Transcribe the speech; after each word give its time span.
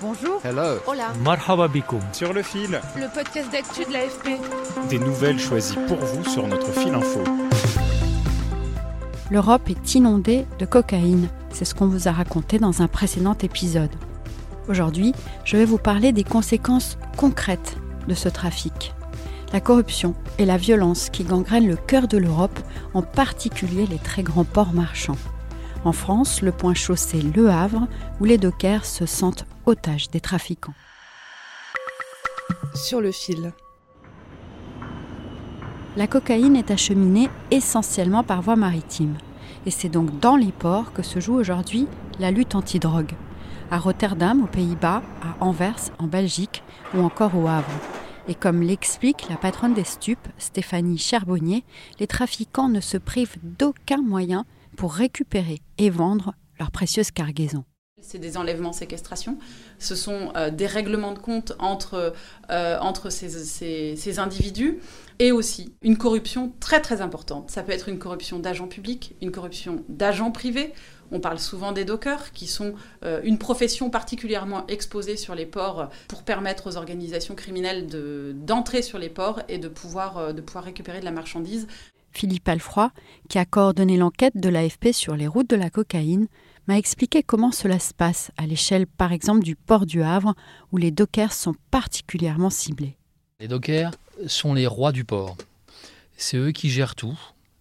Bonjour. 0.00 0.40
Hello. 0.44 0.78
Hola. 0.86 1.12
Marhaba 1.24 1.66
bikoum. 1.68 2.00
Sur 2.12 2.32
le 2.32 2.42
fil, 2.42 2.80
Le 2.96 3.12
podcast 3.12 3.50
d'actu 3.50 3.84
de 3.84 3.92
l'AFP. 3.92 4.38
des 4.88 4.98
nouvelles 4.98 5.38
choisies 5.40 5.78
pour 5.88 5.96
vous 5.98 6.24
sur 6.24 6.46
notre 6.46 6.70
fil 6.72 6.94
info. 6.94 7.20
L'Europe 9.30 9.68
est 9.68 9.94
inondée 9.94 10.46
de 10.58 10.66
cocaïne. 10.66 11.28
C'est 11.52 11.64
ce 11.64 11.74
qu'on 11.74 11.88
vous 11.88 12.06
a 12.08 12.12
raconté 12.12 12.58
dans 12.58 12.80
un 12.82 12.86
précédent 12.88 13.36
épisode. 13.42 13.90
Aujourd'hui, 14.68 15.14
je 15.44 15.56
vais 15.56 15.64
vous 15.64 15.78
parler 15.78 16.12
des 16.12 16.24
conséquences 16.24 16.98
concrètes 17.16 17.76
de 18.06 18.14
ce 18.14 18.28
trafic. 18.28 18.94
La 19.52 19.60
corruption 19.60 20.14
et 20.38 20.44
la 20.44 20.58
violence 20.58 21.08
qui 21.10 21.24
gangrènent 21.24 21.66
le 21.68 21.76
cœur 21.76 22.06
de 22.06 22.18
l'Europe, 22.18 22.58
en 22.94 23.02
particulier 23.02 23.86
les 23.86 23.98
très 23.98 24.22
grands 24.22 24.44
ports 24.44 24.74
marchands. 24.74 25.16
En 25.84 25.92
France, 25.92 26.42
le 26.42 26.52
point 26.52 26.74
chaud 26.74 26.96
c'est 26.96 27.22
Le 27.22 27.48
Havre, 27.48 27.86
où 28.20 28.24
les 28.24 28.38
dockers 28.38 28.84
se 28.84 29.06
sentent 29.06 29.46
otages 29.64 30.10
des 30.10 30.20
trafiquants. 30.20 30.74
Sur 32.74 33.00
le 33.00 33.12
fil. 33.12 33.52
La 35.96 36.06
cocaïne 36.06 36.56
est 36.56 36.70
acheminée 36.70 37.28
essentiellement 37.50 38.22
par 38.22 38.42
voie 38.42 38.56
maritime. 38.56 39.16
Et 39.66 39.70
c'est 39.70 39.88
donc 39.88 40.18
dans 40.20 40.36
les 40.36 40.52
ports 40.52 40.92
que 40.92 41.02
se 41.02 41.20
joue 41.20 41.34
aujourd'hui 41.34 41.86
la 42.18 42.30
lutte 42.30 42.54
antidrogue. 42.54 43.12
À 43.70 43.78
Rotterdam, 43.78 44.42
aux 44.42 44.46
Pays-Bas, 44.46 45.02
à 45.22 45.44
Anvers, 45.44 45.90
en 45.98 46.06
Belgique 46.06 46.62
ou 46.94 47.00
encore 47.00 47.36
au 47.36 47.46
Havre. 47.46 47.68
Et 48.28 48.34
comme 48.34 48.62
l'explique 48.62 49.28
la 49.28 49.36
patronne 49.36 49.74
des 49.74 49.84
stupes, 49.84 50.28
Stéphanie 50.38 50.98
Charbonnier, 50.98 51.64
les 51.98 52.06
trafiquants 52.06 52.68
ne 52.68 52.80
se 52.80 52.96
privent 52.96 53.36
d'aucun 53.42 54.02
moyen 54.02 54.44
pour 54.78 54.94
récupérer 54.94 55.58
et 55.76 55.90
vendre 55.90 56.34
leurs 56.60 56.70
précieuses 56.70 57.10
cargaisons. 57.10 57.64
C'est 58.00 58.20
des 58.20 58.36
enlèvements, 58.36 58.72
séquestrations. 58.72 59.36
Ce 59.80 59.96
sont 59.96 60.30
euh, 60.36 60.50
des 60.50 60.68
règlements 60.68 61.12
de 61.12 61.18
compte 61.18 61.52
entre, 61.58 62.14
euh, 62.50 62.78
entre 62.78 63.10
ces, 63.10 63.28
ces- 63.96 64.18
individus 64.20 64.78
et 65.18 65.32
aussi 65.32 65.74
une 65.82 65.98
corruption 65.98 66.52
très 66.60 66.80
très 66.80 67.00
importante. 67.00 67.50
Ça 67.50 67.64
peut 67.64 67.72
être 67.72 67.88
une 67.88 67.98
corruption 67.98 68.38
d'agents 68.38 68.68
publics, 68.68 69.16
une 69.20 69.32
corruption 69.32 69.82
d'agents 69.88 70.30
privés. 70.30 70.72
On 71.10 71.18
parle 71.18 71.40
souvent 71.40 71.72
des 71.72 71.84
dockers, 71.84 72.30
qui 72.32 72.46
sont 72.46 72.74
euh, 73.04 73.20
une 73.24 73.38
profession 73.38 73.90
particulièrement 73.90 74.64
exposée 74.68 75.16
sur 75.16 75.34
les 75.34 75.46
ports 75.46 75.90
pour 76.06 76.22
permettre 76.22 76.68
aux 76.70 76.76
organisations 76.76 77.34
criminelles 77.34 77.88
de- 77.88 78.32
d'entrer 78.46 78.82
sur 78.82 78.98
les 79.00 79.08
ports 79.08 79.42
et 79.48 79.58
de 79.58 79.66
pouvoir, 79.66 80.32
de 80.32 80.40
pouvoir 80.40 80.62
récupérer 80.64 81.00
de 81.00 81.04
la 81.04 81.10
marchandise. 81.10 81.66
Philippe 82.12 82.48
Alfroy, 82.48 82.90
qui 83.28 83.38
a 83.38 83.44
coordonné 83.44 83.96
l'enquête 83.96 84.36
de 84.36 84.48
l'AFP 84.48 84.92
sur 84.92 85.16
les 85.16 85.26
routes 85.26 85.50
de 85.50 85.56
la 85.56 85.70
cocaïne, 85.70 86.28
m'a 86.66 86.78
expliqué 86.78 87.22
comment 87.22 87.52
cela 87.52 87.78
se 87.78 87.94
passe 87.94 88.30
à 88.36 88.46
l'échelle 88.46 88.86
par 88.86 89.12
exemple 89.12 89.42
du 89.42 89.56
port 89.56 89.86
du 89.86 90.02
Havre, 90.02 90.34
où 90.72 90.76
les 90.76 90.90
dockers 90.90 91.32
sont 91.32 91.54
particulièrement 91.70 92.50
ciblés. 92.50 92.96
Les 93.40 93.48
dockers 93.48 93.92
sont 94.26 94.54
les 94.54 94.66
rois 94.66 94.92
du 94.92 95.04
port. 95.04 95.36
C'est 96.16 96.36
eux 96.36 96.50
qui 96.50 96.68
gèrent 96.68 96.94
tout. 96.94 97.18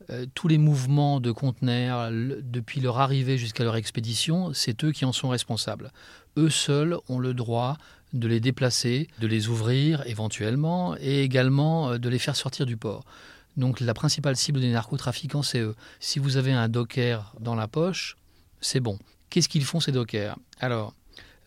Euh, 0.09 0.25
tous 0.33 0.47
les 0.47 0.57
mouvements 0.57 1.19
de 1.19 1.31
conteneurs, 1.31 2.09
depuis 2.11 2.79
leur 2.79 2.99
arrivée 2.99 3.37
jusqu'à 3.37 3.63
leur 3.63 3.75
expédition, 3.75 4.53
c'est 4.53 4.83
eux 4.83 4.91
qui 4.91 5.05
en 5.05 5.11
sont 5.11 5.29
responsables. 5.29 5.91
Eux 6.37 6.49
seuls 6.49 6.97
ont 7.09 7.19
le 7.19 7.33
droit 7.33 7.77
de 8.13 8.27
les 8.27 8.39
déplacer, 8.39 9.09
de 9.19 9.27
les 9.27 9.49
ouvrir 9.49 10.05
éventuellement, 10.07 10.95
et 10.99 11.23
également 11.23 11.91
euh, 11.91 11.97
de 11.97 12.09
les 12.09 12.19
faire 12.19 12.35
sortir 12.35 12.65
du 12.65 12.77
port. 12.77 13.03
Donc 13.57 13.79
la 13.79 13.95
principale 13.95 14.37
cible 14.37 14.61
des 14.61 14.71
narcotrafiquants, 14.71 15.41
c'est 15.41 15.59
eux. 15.59 15.75
Si 15.99 16.19
vous 16.19 16.37
avez 16.37 16.53
un 16.53 16.69
docker 16.69 17.35
dans 17.39 17.55
la 17.55 17.67
poche, 17.67 18.15
c'est 18.61 18.79
bon. 18.79 18.99
Qu'est-ce 19.29 19.49
qu'ils 19.49 19.65
font 19.65 19.79
ces 19.79 19.91
dockers? 19.91 20.37
Alors, 20.59 20.93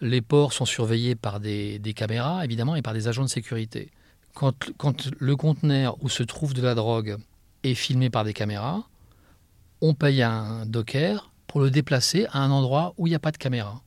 les 0.01 0.21
ports 0.21 0.53
sont 0.53 0.65
surveillés 0.65 1.15
par 1.15 1.41
des, 1.41 1.81
caméras, 1.95 2.45
évidemment, 2.45 2.75
et 2.75 2.83
par 2.83 2.95
des 2.95 3.07
agents 3.07 3.23
de 3.23 3.29
sécurité. 3.29 3.91
Quand, 4.35 4.73
quand 4.77 5.09
le 5.19 5.37
conteneur 5.37 5.97
où 6.03 6.09
se 6.09 6.23
trouve 6.23 6.53
de 6.53 6.63
la 6.63 6.75
drogue 6.75 7.17
est 7.63 7.75
filmé 7.75 8.11
par 8.11 8.25
des 8.25 8.33
caméras, 8.33 8.89
on 9.81 9.95
paye 9.95 10.23
un 10.23 10.67
docker 10.67 11.31
pour 11.47 11.61
le 11.61 11.71
déplacer 11.71 12.27
à 12.33 12.41
un 12.41 12.51
endroit 12.51 12.95
où 12.99 13.07
il 13.07 13.11
n'y 13.11 13.17
a 13.17 13.21
pas 13.21 13.33
de 13.33 13.37
caméra. 13.37 13.83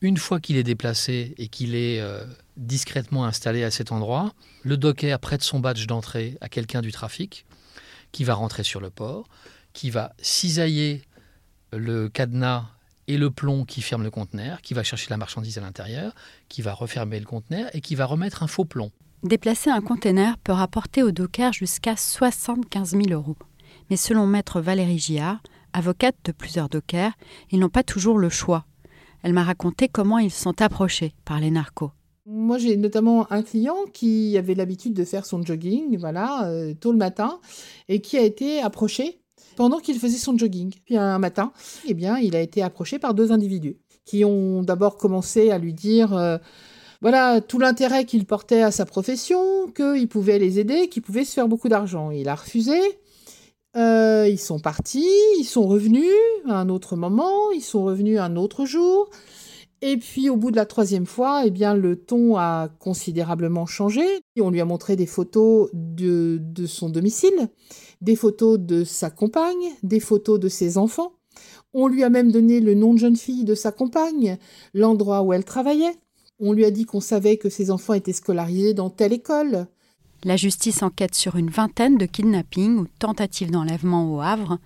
Une 0.00 0.16
fois 0.16 0.40
qu'il 0.40 0.56
est 0.56 0.62
déplacé 0.62 1.34
et 1.38 1.48
qu'il 1.48 1.74
est 1.74 2.00
euh, 2.00 2.24
discrètement 2.56 3.26
installé 3.26 3.64
à 3.64 3.70
cet 3.70 3.92
endroit, 3.92 4.32
le 4.62 4.76
docker 4.76 5.18
prête 5.18 5.42
son 5.42 5.60
badge 5.60 5.86
d'entrée 5.86 6.38
à 6.40 6.48
quelqu'un 6.48 6.80
du 6.80 6.90
trafic 6.90 7.44
qui 8.12 8.24
va 8.24 8.34
rentrer 8.34 8.64
sur 8.64 8.80
le 8.80 8.90
port, 8.90 9.28
qui 9.72 9.90
va 9.90 10.12
cisailler 10.20 11.02
le 11.72 12.08
cadenas 12.08 12.66
et 13.06 13.16
le 13.16 13.30
plomb 13.30 13.64
qui 13.64 13.82
ferme 13.82 14.02
le 14.02 14.10
conteneur, 14.10 14.60
qui 14.62 14.74
va 14.74 14.82
chercher 14.82 15.08
la 15.10 15.16
marchandise 15.16 15.58
à 15.58 15.60
l'intérieur, 15.60 16.14
qui 16.48 16.62
va 16.62 16.72
refermer 16.72 17.18
le 17.18 17.26
conteneur 17.26 17.68
et 17.74 17.80
qui 17.80 17.94
va 17.94 18.06
remettre 18.06 18.42
un 18.42 18.46
faux 18.46 18.64
plomb. 18.64 18.90
Déplacer 19.22 19.68
un 19.68 19.80
conteneur 19.80 20.38
peut 20.38 20.52
rapporter 20.52 21.02
aux 21.02 21.10
dockers 21.10 21.52
jusqu'à 21.52 21.96
75 21.96 22.90
000 22.90 23.02
euros. 23.10 23.36
Mais 23.90 23.96
selon 23.96 24.26
maître 24.26 24.60
Valérie 24.60 24.98
Giard, 24.98 25.42
avocate 25.72 26.16
de 26.24 26.32
plusieurs 26.32 26.68
dockers, 26.68 27.12
ils 27.50 27.58
n'ont 27.58 27.68
pas 27.68 27.82
toujours 27.82 28.18
le 28.18 28.28
choix. 28.28 28.64
Elle 29.22 29.32
m'a 29.32 29.44
raconté 29.44 29.88
comment 29.88 30.18
ils 30.18 30.30
sont 30.30 30.62
approchés 30.62 31.12
par 31.24 31.40
les 31.40 31.50
narcos. 31.50 31.92
Moi, 32.32 32.58
j'ai 32.58 32.76
notamment 32.76 33.26
un 33.32 33.42
client 33.42 33.76
qui 33.92 34.38
avait 34.38 34.54
l'habitude 34.54 34.94
de 34.94 35.04
faire 35.04 35.26
son 35.26 35.42
jogging, 35.42 35.98
voilà, 35.98 36.48
euh, 36.48 36.74
tôt 36.74 36.92
le 36.92 36.98
matin, 36.98 37.40
et 37.88 38.00
qui 38.00 38.16
a 38.16 38.22
été 38.22 38.60
approché 38.60 39.18
pendant 39.56 39.78
qu'il 39.78 39.98
faisait 39.98 40.16
son 40.16 40.38
jogging. 40.38 40.72
Puis 40.84 40.96
un 40.96 41.18
matin, 41.18 41.52
eh 41.88 41.94
bien, 41.94 42.18
il 42.18 42.36
a 42.36 42.40
été 42.40 42.62
approché 42.62 43.00
par 43.00 43.14
deux 43.14 43.32
individus 43.32 43.78
qui 44.04 44.24
ont 44.24 44.62
d'abord 44.62 44.96
commencé 44.96 45.50
à 45.50 45.58
lui 45.58 45.74
dire, 45.74 46.16
euh, 46.16 46.38
voilà, 47.00 47.40
tout 47.40 47.58
l'intérêt 47.58 48.04
qu'il 48.04 48.24
portait 48.26 48.62
à 48.62 48.70
sa 48.70 48.86
profession, 48.86 49.66
qu'il 49.74 50.08
pouvait 50.08 50.38
les 50.38 50.60
aider, 50.60 50.88
qu'il 50.88 51.02
pouvait 51.02 51.24
se 51.24 51.32
faire 51.32 51.48
beaucoup 51.48 51.68
d'argent. 51.68 52.12
Il 52.12 52.28
a 52.28 52.36
refusé. 52.36 52.78
Euh, 53.76 54.28
ils 54.28 54.38
sont 54.38 54.60
partis, 54.60 55.06
ils 55.38 55.44
sont 55.44 55.66
revenus 55.66 56.14
à 56.48 56.60
un 56.60 56.68
autre 56.68 56.94
moment, 56.94 57.50
ils 57.52 57.62
sont 57.62 57.82
revenus 57.82 58.20
un 58.20 58.36
autre 58.36 58.66
jour. 58.66 59.10
Et 59.82 59.96
puis 59.96 60.28
au 60.28 60.36
bout 60.36 60.50
de 60.50 60.56
la 60.56 60.66
troisième 60.66 61.06
fois, 61.06 61.46
eh 61.46 61.50
bien 61.50 61.74
le 61.74 61.96
ton 61.96 62.36
a 62.36 62.68
considérablement 62.78 63.66
changé. 63.66 64.02
On 64.38 64.50
lui 64.50 64.60
a 64.60 64.64
montré 64.66 64.96
des 64.96 65.06
photos 65.06 65.70
de, 65.72 66.38
de 66.40 66.66
son 66.66 66.90
domicile, 66.90 67.48
des 68.00 68.16
photos 68.16 68.58
de 68.58 68.84
sa 68.84 69.10
compagne, 69.10 69.70
des 69.82 70.00
photos 70.00 70.38
de 70.38 70.48
ses 70.48 70.76
enfants. 70.76 71.12
On 71.72 71.86
lui 71.86 72.02
a 72.02 72.10
même 72.10 72.32
donné 72.32 72.60
le 72.60 72.74
nom 72.74 72.92
de 72.94 72.98
jeune 72.98 73.16
fille 73.16 73.44
de 73.44 73.54
sa 73.54 73.72
compagne, 73.72 74.38
l'endroit 74.74 75.22
où 75.22 75.32
elle 75.32 75.44
travaillait. 75.44 75.96
On 76.40 76.52
lui 76.52 76.64
a 76.64 76.70
dit 76.70 76.84
qu'on 76.84 77.00
savait 77.00 77.36
que 77.36 77.48
ses 77.48 77.70
enfants 77.70 77.94
étaient 77.94 78.12
scolarisés 78.12 78.74
dans 78.74 78.90
telle 78.90 79.12
école. 79.12 79.66
La 80.24 80.36
justice 80.36 80.82
enquête 80.82 81.14
sur 81.14 81.36
une 81.36 81.50
vingtaine 81.50 81.96
de 81.96 82.06
kidnappings 82.06 82.78
ou 82.78 82.86
tentatives 82.98 83.50
d'enlèvement 83.50 84.14
au 84.14 84.20
Havre. 84.20 84.58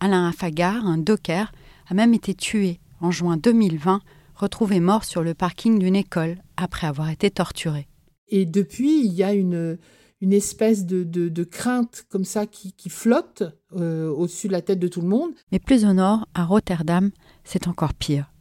Alain 0.00 0.28
Afagar, 0.28 0.86
un 0.86 0.98
docker, 0.98 1.52
a 1.88 1.94
même 1.94 2.14
été 2.14 2.34
tué 2.34 2.80
en 3.00 3.10
juin 3.10 3.36
2020, 3.36 4.00
retrouvé 4.38 4.80
mort 4.80 5.04
sur 5.04 5.22
le 5.22 5.34
parking 5.34 5.78
d'une 5.78 5.96
école 5.96 6.38
après 6.56 6.86
avoir 6.86 7.10
été 7.10 7.30
torturé. 7.30 7.88
Et 8.28 8.46
depuis, 8.46 9.04
il 9.04 9.12
y 9.12 9.22
a 9.22 9.32
une, 9.32 9.78
une 10.20 10.32
espèce 10.32 10.86
de, 10.86 11.04
de, 11.04 11.28
de 11.28 11.44
crainte 11.44 12.04
comme 12.08 12.24
ça 12.24 12.46
qui, 12.46 12.72
qui 12.72 12.90
flotte 12.90 13.42
euh, 13.76 14.08
au-dessus 14.08 14.48
de 14.48 14.52
la 14.52 14.62
tête 14.62 14.78
de 14.78 14.88
tout 14.88 15.00
le 15.00 15.08
monde. 15.08 15.32
Mais 15.52 15.58
plus 15.58 15.84
au 15.84 15.92
nord, 15.92 16.26
à 16.34 16.44
Rotterdam, 16.44 17.10
c'est 17.44 17.68
encore 17.68 17.94
pire. 17.94 18.32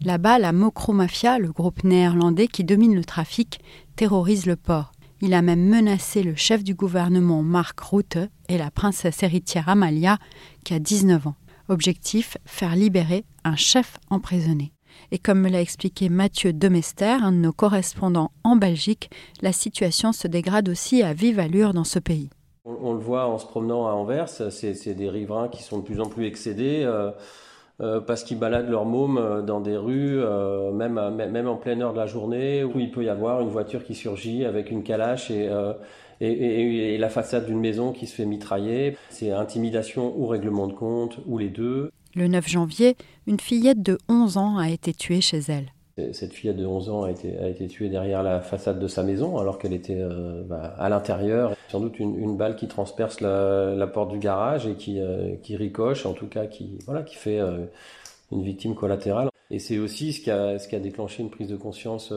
Là-bas, 0.00 0.38
la 0.38 0.52
Mokro 0.52 0.92
Mafia, 0.92 1.38
le 1.38 1.52
groupe 1.52 1.84
néerlandais 1.84 2.48
qui 2.48 2.64
domine 2.64 2.94
le 2.94 3.04
trafic, 3.04 3.60
terrorise 3.96 4.46
le 4.46 4.56
port. 4.56 4.92
Il 5.20 5.32
a 5.32 5.42
même 5.42 5.66
menacé 5.66 6.22
le 6.22 6.34
chef 6.34 6.62
du 6.62 6.74
gouvernement 6.74 7.42
Mark 7.42 7.80
Rutte 7.80 8.18
et 8.48 8.58
la 8.58 8.70
princesse 8.70 9.22
héritière 9.22 9.68
Amalia, 9.68 10.18
qui 10.64 10.74
a 10.74 10.78
19 10.78 11.28
ans. 11.28 11.36
Objectif, 11.68 12.36
faire 12.44 12.76
libérer 12.76 13.24
un 13.44 13.56
chef 13.56 13.96
emprisonné. 14.10 14.72
Et 15.12 15.18
comme 15.18 15.40
me 15.40 15.48
l'a 15.48 15.60
expliqué 15.60 16.08
Mathieu 16.08 16.52
Demester, 16.52 17.04
un 17.22 17.32
de 17.32 17.36
nos 17.36 17.52
correspondants 17.52 18.30
en 18.42 18.56
Belgique, 18.56 19.10
la 19.42 19.52
situation 19.52 20.12
se 20.12 20.26
dégrade 20.28 20.68
aussi 20.68 21.02
à 21.02 21.12
vive 21.12 21.38
allure 21.38 21.74
dans 21.74 21.84
ce 21.84 21.98
pays. 21.98 22.30
On, 22.66 22.94
le 22.94 22.98
voit 22.98 23.26
en 23.26 23.38
se 23.38 23.46
promenant 23.46 23.86
à 23.86 23.92
Anvers, 23.92 24.28
c'est 24.28 24.94
des 24.94 25.10
riverains 25.10 25.48
qui 25.48 25.62
sont 25.62 25.78
de 25.78 25.84
plus 25.84 26.00
en 26.00 26.06
plus 26.06 26.26
excédés. 26.26 26.82
Euh, 26.84 27.10
euh, 27.80 28.00
parce 28.00 28.22
qu'ils 28.22 28.38
baladent 28.38 28.70
leur 28.70 28.86
môme 28.86 29.18
euh, 29.18 29.42
dans 29.42 29.60
des 29.60 29.76
rues, 29.76 30.22
même, 30.72 30.96
en 30.96 31.56
pleine 31.56 31.82
heure 31.82 31.92
de 31.92 31.98
la 31.98 32.06
journée, 32.06 32.64
où 32.64 32.80
il 32.80 32.90
peut 32.90 33.04
y 33.04 33.08
avoir 33.10 33.40
une 33.42 33.50
voiture 33.50 33.84
qui 33.84 33.94
surgit 33.94 34.46
avec 34.46 34.70
une 34.70 34.82
calache 34.82 35.30
et, 35.30 35.50
et 36.20 36.96
la 36.96 37.08
façade 37.10 37.44
d'une 37.44 37.60
maison 37.60 37.92
qui 37.92 38.06
se 38.06 38.14
fait 38.14 38.24
mitrailler. 38.24 38.96
C'est 39.10 39.30
intimidation 39.30 40.14
ou 40.16 40.26
règlement 40.26 40.66
de 40.66 40.72
compte, 40.72 41.18
ou 41.26 41.36
les 41.36 41.50
deux. 41.50 41.90
Le 42.16 42.28
9 42.28 42.48
janvier, 42.48 42.96
une 43.26 43.40
fillette 43.40 43.82
de 43.82 43.98
11 44.08 44.36
ans 44.36 44.56
a 44.58 44.70
été 44.70 44.94
tuée 44.94 45.20
chez 45.20 45.40
elle. 45.48 45.72
Cette 46.12 46.32
fillette 46.32 46.56
de 46.56 46.66
11 46.66 46.90
ans 46.90 47.02
a 47.04 47.10
été, 47.10 47.66
tuée 47.68 47.88
derrière 47.88 48.22
la 48.22 48.40
façade 48.40 48.80
de 48.80 48.88
sa 48.88 49.04
maison 49.04 49.38
alors 49.38 49.58
qu'elle 49.58 49.72
était 49.72 50.00
euh, 50.00 50.42
bah, 50.44 50.74
à 50.78 50.88
l'intérieur. 50.88 51.54
Sans 51.68 51.80
doute 51.80 51.98
une, 52.00 52.36
balle 52.36 52.56
qui 52.56 52.66
transperce 52.66 53.20
la, 53.20 53.86
porte 53.92 54.10
du 54.10 54.18
garage 54.18 54.66
et 54.66 54.74
qui, 54.74 55.00
euh, 55.00 55.36
ricoche, 55.50 56.06
en 56.06 56.12
tout 56.12 56.26
cas 56.26 56.46
qui, 56.46 56.78
fait 57.12 57.38
euh, 57.38 57.66
une 58.32 58.42
victime 58.42 58.74
collatérale. 58.74 59.28
Et 59.50 59.60
c'est 59.60 59.78
aussi 59.78 60.12
ce 60.12 60.20
qui 60.20 60.30
a 60.30 60.80
déclenché 60.80 61.22
une 61.22 61.30
prise 61.30 61.48
de 61.48 61.56
conscience 61.56 62.12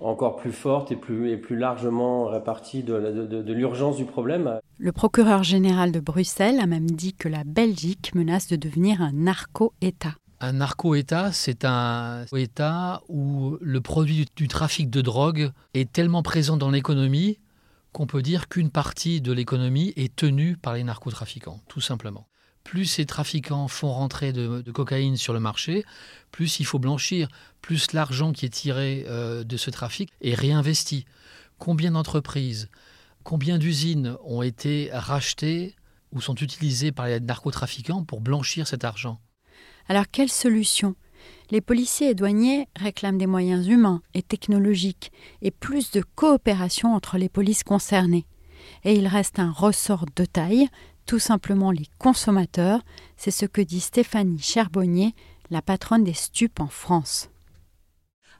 encore 0.00 0.36
plus 0.36 0.52
forte 0.52 0.92
et 0.92 0.96
plus, 0.96 1.30
et 1.30 1.36
plus 1.36 1.56
largement 1.56 2.26
répartie 2.26 2.82
de, 2.82 3.26
de, 3.26 3.42
de 3.42 3.52
l'urgence 3.52 3.96
du 3.96 4.04
problème. 4.04 4.58
Le 4.78 4.92
procureur 4.92 5.42
général 5.42 5.92
de 5.92 6.00
Bruxelles 6.00 6.60
a 6.60 6.66
même 6.66 6.90
dit 6.90 7.14
que 7.14 7.28
la 7.28 7.44
Belgique 7.44 8.14
menace 8.14 8.48
de 8.48 8.56
devenir 8.56 9.00
un 9.00 9.12
narco-État. 9.12 10.14
Un 10.40 10.54
narco-État, 10.54 11.32
c'est 11.32 11.64
un 11.64 12.24
État 12.36 13.02
où 13.08 13.56
le 13.60 13.80
produit 13.80 14.26
du 14.36 14.48
trafic 14.48 14.90
de 14.90 15.00
drogue 15.00 15.52
est 15.72 15.90
tellement 15.90 16.22
présent 16.22 16.56
dans 16.56 16.70
l'économie 16.70 17.38
qu'on 17.92 18.06
peut 18.06 18.22
dire 18.22 18.48
qu'une 18.48 18.70
partie 18.70 19.20
de 19.20 19.32
l'économie 19.32 19.92
est 19.96 20.14
tenue 20.14 20.56
par 20.56 20.74
les 20.74 20.82
narcotrafiquants, 20.82 21.60
tout 21.68 21.80
simplement. 21.80 22.26
Plus 22.64 22.86
ces 22.86 23.06
trafiquants 23.06 23.68
font 23.68 23.92
rentrer 23.92 24.32
de, 24.32 24.62
cocaïne 24.72 25.16
sur 25.16 25.32
le 25.32 25.40
marché, 25.40 25.84
plus 26.30 26.60
il 26.60 26.64
faut 26.64 26.78
blanchir, 26.78 27.28
plus 27.60 27.92
l'argent 27.92 28.32
qui 28.32 28.46
est 28.46 28.50
tiré 28.50 29.04
euh, 29.06 29.44
de 29.44 29.56
ce 29.56 29.70
trafic 29.70 30.10
est 30.22 30.34
réinvesti. 30.34 31.04
Combien 31.58 31.92
d'entreprises, 31.92 32.68
combien 33.22 33.58
d'usines 33.58 34.16
ont 34.24 34.42
été 34.42 34.90
rachetées 34.92 35.76
ou 36.12 36.20
sont 36.20 36.34
utilisées 36.34 36.90
par 36.90 37.06
les 37.06 37.20
narcotrafiquants 37.20 38.04
pour 38.04 38.20
blanchir 38.20 38.66
cet 38.66 38.84
argent? 38.84 39.20
Alors 39.88 40.06
quelle 40.10 40.30
solution? 40.30 40.96
Les 41.50 41.60
policiers 41.60 42.10
et 42.10 42.14
douaniers 42.14 42.68
réclament 42.76 43.18
des 43.18 43.26
moyens 43.26 43.66
humains 43.68 44.02
et 44.14 44.22
technologiques 44.22 45.12
et 45.42 45.50
plus 45.50 45.90
de 45.90 46.02
coopération 46.14 46.94
entre 46.94 47.18
les 47.18 47.28
polices 47.28 47.64
concernées. 47.64 48.26
Et 48.84 48.94
il 48.94 49.06
reste 49.06 49.38
un 49.38 49.52
ressort 49.52 50.06
de 50.16 50.24
taille, 50.24 50.68
tout 51.06 51.18
simplement 51.18 51.70
les 51.70 51.88
consommateurs, 51.98 52.80
c'est 53.16 53.30
ce 53.30 53.46
que 53.46 53.60
dit 53.60 53.80
Stéphanie 53.80 54.38
Cherbonnier, 54.38 55.14
la 55.50 55.62
patronne 55.62 56.04
des 56.04 56.14
stupes 56.14 56.60
en 56.60 56.68
France. 56.68 57.30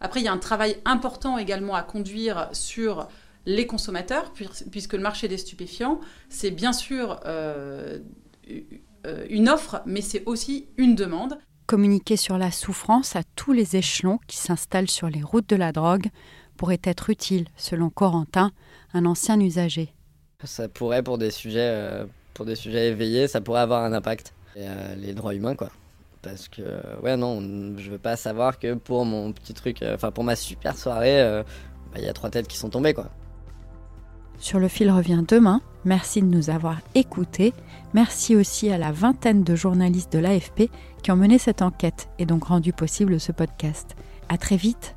Après, 0.00 0.20
il 0.20 0.24
y 0.24 0.28
a 0.28 0.32
un 0.32 0.38
travail 0.38 0.76
important 0.84 1.38
également 1.38 1.74
à 1.74 1.82
conduire 1.82 2.48
sur 2.52 3.08
les 3.46 3.66
consommateurs, 3.66 4.32
puisque 4.70 4.94
le 4.94 5.00
marché 5.00 5.28
des 5.28 5.38
stupéfiants, 5.38 6.00
c'est 6.28 6.50
bien 6.50 6.72
sûr 6.72 7.20
euh, 7.26 7.98
une 9.28 9.48
offre, 9.48 9.82
mais 9.86 10.00
c'est 10.00 10.22
aussi 10.26 10.68
une 10.76 10.94
demande. 10.94 11.38
Communiquer 11.66 12.16
sur 12.16 12.38
la 12.38 12.50
souffrance 12.50 13.16
à 13.16 13.22
tous 13.36 13.52
les 13.52 13.76
échelons 13.76 14.18
qui 14.26 14.36
s'installent 14.36 14.90
sur 14.90 15.08
les 15.08 15.22
routes 15.22 15.48
de 15.48 15.56
la 15.56 15.72
drogue 15.72 16.08
pourrait 16.56 16.80
être 16.84 17.10
utile, 17.10 17.46
selon 17.56 17.90
Corentin, 17.90 18.50
un 18.92 19.06
ancien 19.06 19.40
usager. 19.40 19.92
Ça 20.44 20.68
pourrait, 20.68 21.02
pour 21.02 21.18
des 21.18 21.30
sujets, 21.30 21.60
euh, 21.60 22.04
pour 22.34 22.44
des 22.44 22.54
sujets 22.56 22.88
éveillés, 22.88 23.28
ça 23.28 23.40
pourrait 23.40 23.60
avoir 23.60 23.84
un 23.84 23.92
impact. 23.92 24.34
Euh, 24.56 24.94
les 24.96 25.14
droits 25.14 25.34
humains, 25.34 25.56
quoi. 25.56 25.70
Parce 26.22 26.48
que, 26.48 26.62
ouais, 27.02 27.16
non, 27.16 27.40
je 27.76 27.90
veux 27.90 27.98
pas 27.98 28.16
savoir 28.16 28.58
que 28.58 28.74
pour 28.74 29.04
mon 29.04 29.32
petit 29.32 29.52
truc, 29.54 29.84
enfin, 29.94 30.10
pour 30.10 30.24
ma 30.24 30.36
super 30.36 30.76
soirée, 30.76 31.42
bah, 31.92 31.98
il 31.98 32.04
y 32.04 32.08
a 32.08 32.12
trois 32.12 32.30
têtes 32.30 32.48
qui 32.48 32.56
sont 32.56 32.70
tombées, 32.70 32.94
quoi. 32.94 33.10
Sur 34.38 34.58
le 34.58 34.68
fil 34.68 34.90
revient 34.90 35.22
demain. 35.26 35.60
Merci 35.84 36.22
de 36.22 36.26
nous 36.26 36.50
avoir 36.50 36.78
écoutés. 36.94 37.52
Merci 37.92 38.36
aussi 38.36 38.70
à 38.70 38.78
la 38.78 38.92
vingtaine 38.92 39.44
de 39.44 39.54
journalistes 39.54 40.12
de 40.12 40.18
l'AFP 40.18 40.70
qui 41.02 41.10
ont 41.10 41.16
mené 41.16 41.38
cette 41.38 41.62
enquête 41.62 42.08
et 42.18 42.26
donc 42.26 42.44
rendu 42.44 42.72
possible 42.72 43.20
ce 43.20 43.32
podcast. 43.32 43.94
À 44.28 44.38
très 44.38 44.56
vite. 44.56 44.96